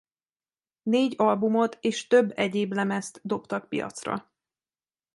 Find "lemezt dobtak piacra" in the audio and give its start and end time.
2.73-4.31